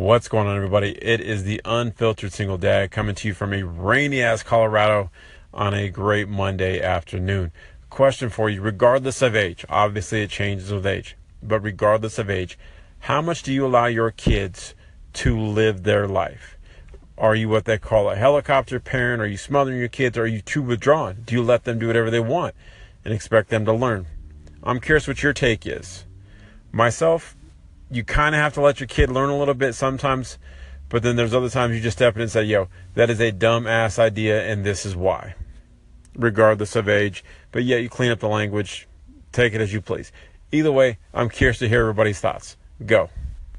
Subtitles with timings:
[0.00, 0.92] What's going on, everybody?
[0.92, 5.10] It is the unfiltered single dad coming to you from a rainy ass Colorado
[5.52, 7.52] on a great Monday afternoon.
[7.90, 12.58] Question for you regardless of age, obviously it changes with age, but regardless of age,
[13.00, 14.74] how much do you allow your kids
[15.12, 16.56] to live their life?
[17.18, 19.20] Are you what they call a helicopter parent?
[19.20, 20.16] Are you smothering your kids?
[20.16, 21.24] Are you too withdrawn?
[21.26, 22.54] Do you let them do whatever they want
[23.04, 24.06] and expect them to learn?
[24.62, 26.06] I'm curious what your take is.
[26.72, 27.36] Myself,
[27.90, 30.38] you kind of have to let your kid learn a little bit sometimes,
[30.88, 33.32] but then there's other times you just step in and say, yo, that is a
[33.32, 35.34] dumb ass idea and this is why,
[36.14, 37.24] regardless of age.
[37.52, 38.88] But yet you clean up the language,
[39.32, 40.12] take it as you please.
[40.52, 42.56] Either way, I'm curious to hear everybody's thoughts.
[42.84, 43.10] Go.